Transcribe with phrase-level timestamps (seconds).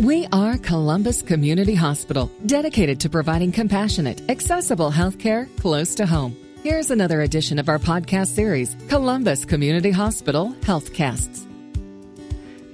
[0.00, 6.36] We are Columbus Community Hospital, dedicated to providing compassionate, accessible health care close to home.
[6.64, 11.53] Here's another edition of our podcast series, Columbus Community Hospital Healthcasts.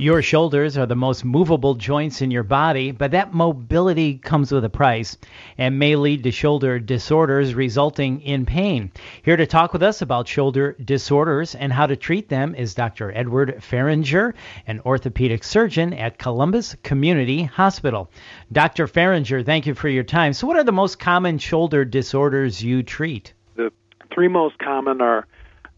[0.00, 4.64] Your shoulders are the most movable joints in your body, but that mobility comes with
[4.64, 5.18] a price
[5.58, 8.92] and may lead to shoulder disorders resulting in pain.
[9.22, 13.12] Here to talk with us about shoulder disorders and how to treat them is Dr.
[13.14, 14.32] Edward Fehringer,
[14.66, 18.10] an orthopedic surgeon at Columbus Community Hospital.
[18.50, 18.86] Dr.
[18.86, 20.32] Fehringer, thank you for your time.
[20.32, 23.34] So, what are the most common shoulder disorders you treat?
[23.56, 23.70] The
[24.14, 25.26] three most common are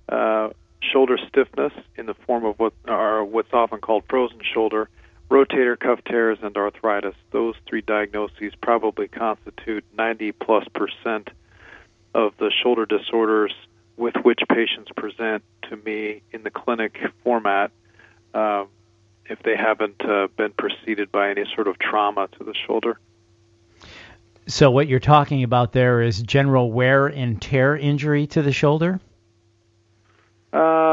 [0.09, 0.51] uh,
[0.93, 4.89] shoulder stiffness in the form of what are what's often called frozen shoulder,
[5.31, 7.15] rotator cuff tears, and arthritis.
[7.31, 11.31] Those three diagnoses probably constitute 90 plus percent
[12.15, 13.55] of the shoulder disorders
[13.97, 17.71] with which patients present to me in the clinic format
[18.35, 18.65] uh,
[19.27, 22.99] if they haven't uh, been preceded by any sort of trauma to the shoulder.
[24.47, 29.01] So, what you're talking about there is general wear and tear injury to the shoulder?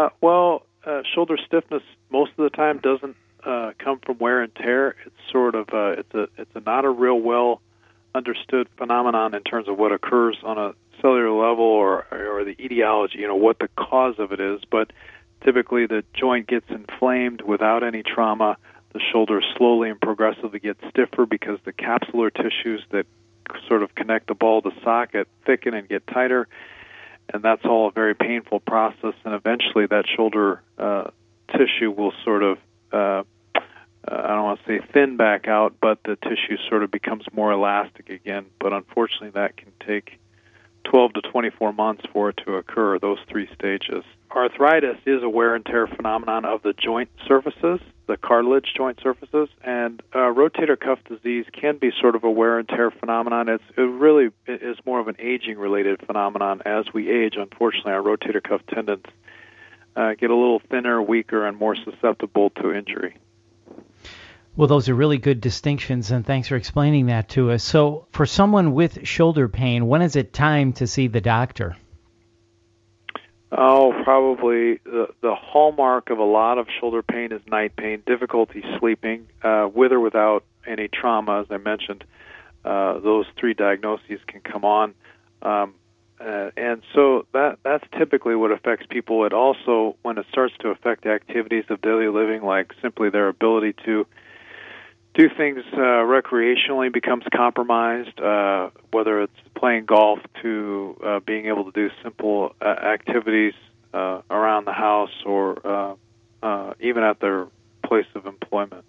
[0.10, 4.54] Uh, well, uh, shoulder stiffness most of the time doesn't uh, come from wear and
[4.56, 4.96] tear.
[5.06, 7.62] It's sort of uh, it's a it's a not a real well
[8.16, 13.20] understood phenomenon in terms of what occurs on a cellular level or or the etiology.
[13.20, 14.92] You know what the cause of it is, but
[15.44, 18.58] typically the joint gets inflamed without any trauma.
[18.94, 23.06] The shoulder slowly and progressively gets stiffer because the capsular tissues that
[23.68, 26.48] sort of connect the ball to socket thicken and get tighter
[27.34, 29.14] and that's all a very painful process.
[29.24, 31.12] And eventually, that shoulder uh,
[31.52, 32.58] tissue will sort of
[32.92, 33.24] uh,
[34.08, 37.52] I don't want to say thin back out, but the tissue sort of becomes more
[37.52, 38.46] elastic again.
[38.60, 40.19] But unfortunately, that can take
[40.86, 44.04] 12 to 24 months for it to occur, those three stages.
[44.32, 49.50] Arthritis is a wear and tear phenomenon of the joint surfaces, the cartilage joint surfaces,
[49.64, 53.50] and uh, rotator cuff disease can be sort of a wear and tear phenomenon.
[53.50, 56.62] It's, it really is more of an aging related phenomenon.
[56.66, 59.06] As we age, unfortunately, our rotator cuff tendons
[59.96, 63.18] uh, get a little thinner, weaker, and more susceptible to injury.
[64.56, 67.64] Well, those are really good distinctions, and thanks for explaining that to us.
[67.64, 71.78] So, for someone with shoulder pain, when is it time to see the doctor?
[73.52, 78.64] Oh, probably the the hallmark of a lot of shoulder pain is night pain, difficulty
[78.80, 81.42] sleeping, uh, with or without any trauma.
[81.42, 82.04] As I mentioned,
[82.64, 84.94] uh, those three diagnoses can come on,
[85.42, 85.74] um,
[86.20, 89.26] uh, and so that that's typically what affects people.
[89.26, 93.74] It also, when it starts to affect activities of daily living, like simply their ability
[93.86, 94.06] to
[95.20, 101.66] do things uh, recreationally becomes compromised, uh, whether it's playing golf to uh, being able
[101.66, 103.54] to do simple uh, activities
[103.94, 105.96] uh, around the house or uh,
[106.42, 107.48] uh, even at their
[107.86, 108.86] place of employment.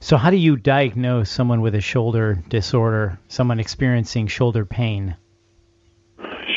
[0.00, 5.16] So, how do you diagnose someone with a shoulder disorder, someone experiencing shoulder pain?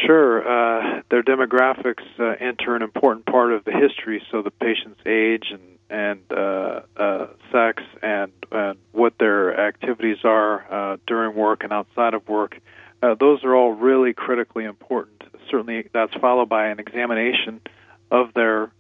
[0.08, 0.42] Sure.
[0.42, 5.52] Uh, their demographics uh, enter an important part of the history, so the patient's age
[5.52, 11.72] and and uh, uh, sex and, and what their activities are uh, during work and
[11.72, 12.60] outside of work.
[13.02, 15.24] Uh, those are all really critically important.
[15.50, 17.62] Certainly, that's followed by an examination
[18.10, 18.72] of their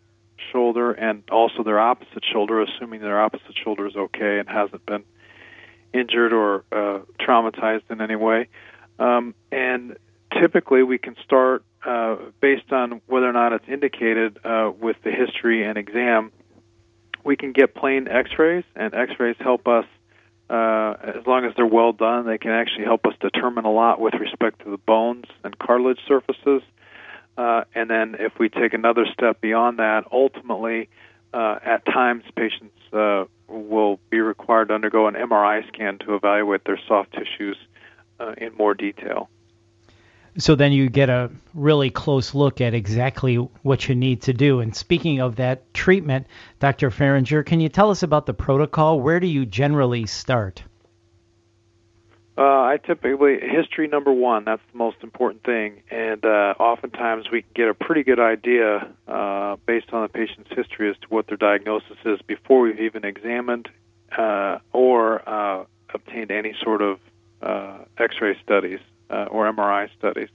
[0.51, 5.03] shoulder and also their opposite shoulder, assuming their opposite shoulder is okay and hasn't been
[5.93, 8.47] injured or uh, traumatized in any way.
[8.99, 9.97] Um, and
[10.39, 15.11] typically, we can start uh, based on whether or not it's indicated uh, with the
[15.11, 16.31] history and exam
[17.25, 19.86] we can get plain X-rays, and X-rays help us.
[20.47, 24.00] Uh, as long as they're well done, they can actually help us determine a lot
[24.00, 26.62] with respect to the bones and cartilage surfaces.
[27.35, 30.88] Uh, and then, if we take another step beyond that, ultimately,
[31.34, 36.64] uh, at times patients uh, will be required to undergo an MRI scan to evaluate
[36.64, 37.58] their soft tissues
[38.19, 39.30] uh, in more detail.
[40.38, 44.59] So then you get a really close look at exactly what you need to do.
[44.59, 46.28] And speaking of that treatment,
[46.59, 46.90] Dr.
[46.90, 49.00] Fehringer, can you tell us about the protocol?
[49.00, 50.64] Where do you generally start?
[52.37, 54.43] Uh, I typically history number one.
[54.43, 58.91] That's the most important thing, and uh, oftentimes we can get a pretty good idea
[59.08, 63.05] uh, based on the patient's history as to what their diagnosis is before we've even
[63.05, 63.70] examined
[64.17, 66.99] uh, or uh, obtained any sort of
[67.41, 70.29] uh, X-ray studies uh, or MRI studies.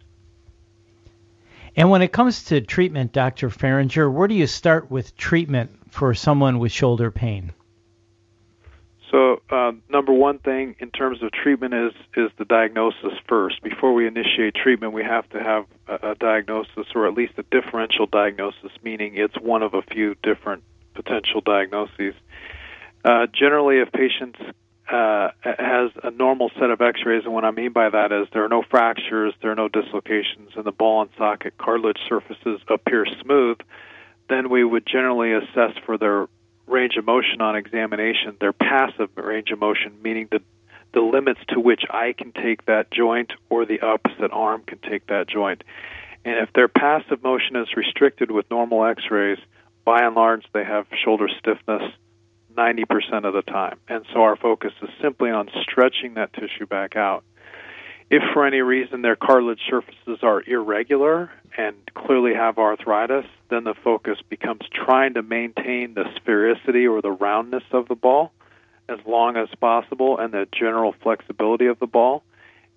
[1.76, 3.48] And when it comes to treatment, Dr.
[3.48, 7.52] Fehringer, where do you start with treatment for someone with shoulder pain?
[9.10, 13.60] So, uh, number one thing in terms of treatment is is the diagnosis first.
[13.62, 17.42] Before we initiate treatment, we have to have a, a diagnosis, or at least a
[17.50, 20.62] differential diagnosis, meaning it's one of a few different
[20.94, 22.14] potential diagnoses.
[23.04, 24.38] Uh, generally, if patients
[24.90, 28.44] uh, has a normal set of X-rays, and what I mean by that is there
[28.44, 33.06] are no fractures, there are no dislocations, and the ball and socket cartilage surfaces appear
[33.22, 33.58] smooth,
[34.28, 36.28] then we would generally assess for their
[36.66, 40.40] range of motion on examination, their passive range of motion, meaning the
[40.92, 45.06] the limits to which I can take that joint or the opposite arm can take
[45.06, 45.62] that joint.
[46.24, 49.38] And if their passive motion is restricted with normal x-rays,
[49.84, 51.92] by and large they have shoulder stiffness
[52.56, 53.78] 90% of the time.
[53.88, 57.24] And so our focus is simply on stretching that tissue back out.
[58.10, 63.74] If for any reason their cartilage surfaces are irregular and clearly have arthritis, then the
[63.84, 68.32] focus becomes trying to maintain the sphericity or the roundness of the ball
[68.88, 72.24] as long as possible and the general flexibility of the ball.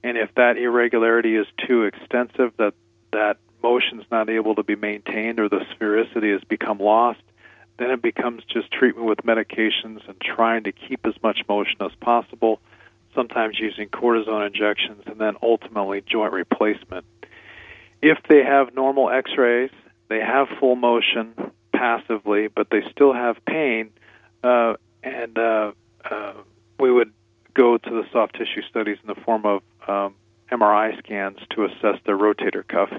[0.04, 2.74] And if that irregularity is too extensive that
[3.12, 7.22] that motion is not able to be maintained or the sphericity has become lost,
[7.78, 11.92] then it becomes just treatment with medications and trying to keep as much motion as
[12.00, 12.60] possible,
[13.16, 17.06] sometimes using cortisone injections, and then ultimately joint replacement.
[18.02, 19.72] If they have normal x rays,
[20.10, 21.34] they have full motion
[21.74, 23.90] passively, but they still have pain,
[24.44, 25.72] uh, and uh,
[26.10, 26.34] uh,
[26.80, 27.12] we would
[27.54, 30.16] go to the soft tissue studies in the form of um,
[30.52, 32.90] MRI scans to assess their rotator cuff.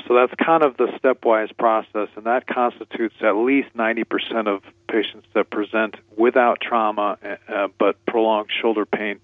[0.00, 4.62] Uh, so that's kind of the stepwise process, and that constitutes at least 90% of
[4.88, 7.18] patients that present without trauma
[7.48, 9.20] uh, but prolonged shoulder pain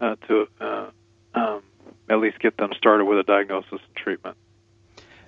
[0.00, 0.90] uh, to uh,
[1.34, 1.62] um,
[2.08, 4.36] at least get them started with a diagnosis and treatment.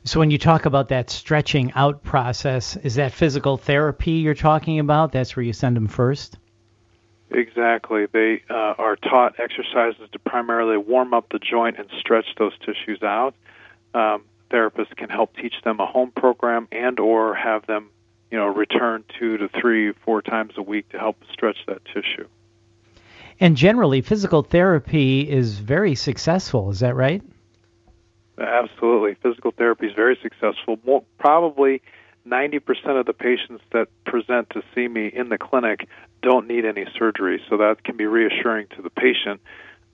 [0.05, 4.79] So when you talk about that stretching out process, is that physical therapy you're talking
[4.79, 5.13] about?
[5.13, 6.39] That's where you send them first?
[7.31, 8.07] Exactly.
[8.07, 13.03] They uh, are taught exercises to primarily warm up the joint and stretch those tissues
[13.03, 13.35] out.
[13.93, 17.91] Um, therapists can help teach them a home program and or have them,
[18.31, 22.29] you know, return two to three, four times a week to help stretch that tissue.
[23.39, 26.71] And generally, physical therapy is very successful.
[26.71, 27.23] Is that right?
[28.39, 29.15] Absolutely.
[29.23, 30.79] Physical therapy is very successful.
[30.85, 31.83] More, probably
[32.27, 35.89] 90% of the patients that present to see me in the clinic
[36.23, 39.41] don't need any surgery, so that can be reassuring to the patient.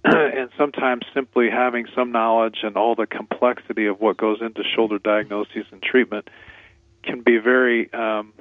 [0.15, 4.99] and sometimes simply having some knowledge and all the complexity of what goes into shoulder
[4.99, 6.29] diagnoses and treatment
[7.03, 8.33] can be very, um,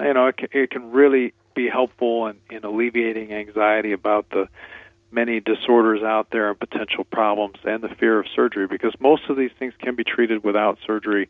[0.00, 4.48] you know, it can, it can really be helpful in, in alleviating anxiety about the
[5.12, 9.36] many disorders out there and potential problems and the fear of surgery because most of
[9.36, 11.28] these things can be treated without surgery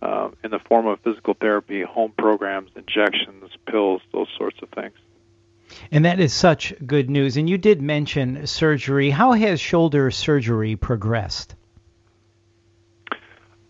[0.00, 4.94] uh, in the form of physical therapy, home programs, injections, pills, those sorts of things.
[5.90, 7.36] And that is such good news.
[7.36, 9.10] And you did mention surgery.
[9.10, 11.54] How has shoulder surgery progressed?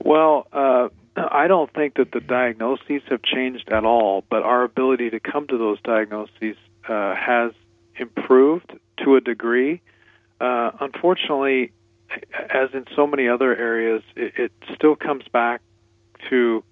[0.03, 5.11] Well, uh, I don't think that the diagnoses have changed at all, but our ability
[5.11, 6.57] to come to those diagnoses
[6.89, 7.53] uh, has
[7.97, 8.73] improved
[9.05, 9.81] to a degree.
[10.41, 11.73] Uh, unfortunately,
[12.35, 15.63] as in so many other areas, it, it still comes back
[16.31, 16.63] to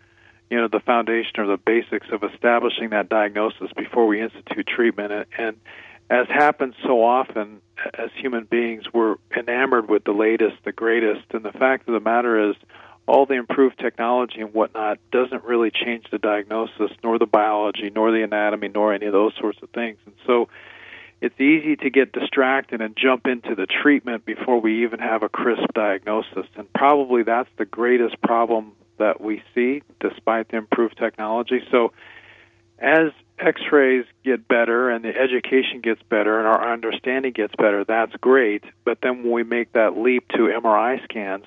[0.54, 5.10] you know the foundation or the basics of establishing that diagnosis before we institute treatment.
[5.10, 5.56] And, and
[6.08, 7.60] as happens so often
[7.98, 11.24] as human beings we're enamored with the latest the greatest.
[11.32, 12.54] And the fact of the matter is
[13.08, 18.12] all the improved technology and whatnot doesn't really change the diagnosis nor the biology nor
[18.12, 19.98] the anatomy nor any of those sorts of things.
[20.06, 20.48] And so
[21.20, 25.28] it's easy to get distracted and jump into the treatment before we even have a
[25.28, 26.46] crisp diagnosis.
[26.56, 31.60] And probably that's the greatest problem that we see despite the improved technology.
[31.70, 31.92] So
[32.78, 38.14] as x-rays get better and the education gets better and our understanding gets better, that's
[38.16, 38.64] great.
[38.84, 41.44] But then when we make that leap to MRI scans,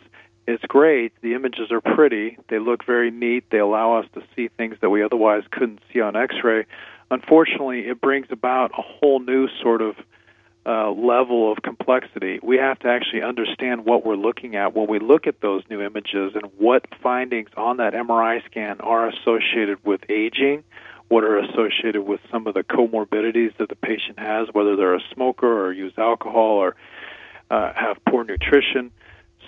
[0.47, 1.11] it's great.
[1.21, 2.37] The images are pretty.
[2.49, 3.49] They look very neat.
[3.49, 6.65] They allow us to see things that we otherwise couldn't see on x-ray.
[7.11, 9.95] Unfortunately, it brings about a whole new sort of
[10.67, 12.39] uh, level of complexity.
[12.43, 15.81] We have to actually understand what we're looking at when we look at those new
[15.81, 20.65] images and what findings on that MRI scan are associated with aging,
[21.07, 25.03] what are associated with some of the comorbidities that the patient has, whether they're a
[25.13, 26.75] smoker or use alcohol or
[27.49, 28.91] uh, have poor nutrition.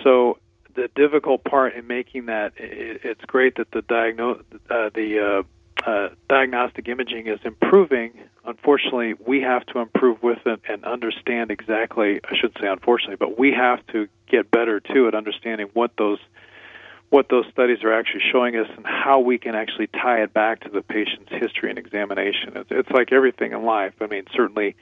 [0.04, 0.38] So
[0.76, 5.44] the difficult part in making that, it's great that the diagnose uh, the uh,
[5.86, 8.12] uh, diagnostic imaging is improving,
[8.46, 12.20] unfortunately, we have to improve with it and understand exactly.
[12.24, 16.20] I should say unfortunately, but we have to get better too at understanding what those
[17.10, 20.60] what those studies are actually showing us and how we can actually tie it back
[20.62, 22.56] to the patient's history and examination.
[22.56, 23.94] It's, it's like everything in life.
[24.02, 24.76] I mean, certainly.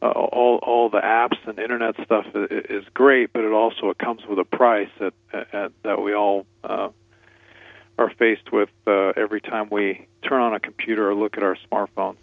[0.00, 3.98] Uh, all all the apps and internet stuff is, is great, but it also it
[3.98, 6.88] comes with a price that uh, that we all uh,
[7.98, 11.56] are faced with uh, every time we turn on a computer or look at our
[11.70, 12.16] smartphones.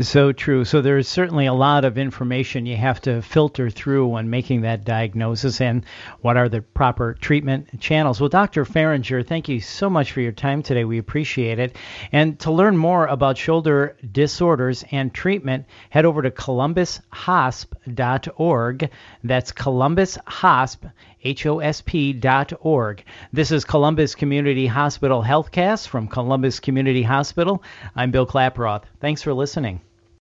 [0.00, 0.64] So true.
[0.66, 4.84] So there's certainly a lot of information you have to filter through when making that
[4.84, 5.86] diagnosis and
[6.20, 8.20] what are the proper treatment channels.
[8.20, 8.66] Well, Dr.
[8.66, 10.84] Fehringer, thank you so much for your time today.
[10.84, 11.76] We appreciate it.
[12.12, 18.90] And to learn more about shoulder disorders and treatment, head over to columbushosp.org.
[19.24, 21.15] That's columbushosp, H-O-S-P
[22.20, 23.04] dot org.
[23.32, 27.62] This is Columbus Community Hospital Healthcast from Columbus Community Hospital.
[27.94, 28.84] I'm Bill Klaproth.
[29.00, 29.80] Thanks for listening.